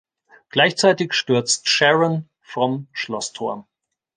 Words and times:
Gleichzeitig 0.49 1.13
stürzt 1.13 1.69
Sharon 1.69 2.27
vom 2.41 2.87
Schlossturm. 2.91 3.67